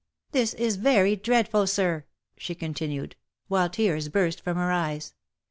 This 0.31 0.55
is 0.55 0.77
very 0.77 1.15
dread 1.15 1.47
ful 1.47 1.65
sir/' 1.67 2.05
she 2.35 2.55
continued, 2.55 3.15
while 3.49 3.69
tears 3.69 4.09
burst 4.09 4.41
from 4.43 4.57
her 4.57 4.71
eyes. 4.71 5.13